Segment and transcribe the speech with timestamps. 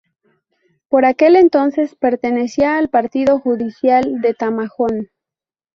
[0.89, 5.09] Por aquel entonces pertenecía al partido judicial de Tamajón.